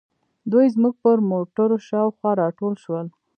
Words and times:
دوی 0.51 0.65
زموږ 0.75 0.93
پر 1.03 1.17
موټرو 1.31 1.77
شاوخوا 1.87 2.31
راټول 2.43 2.73
شول. 2.83 3.05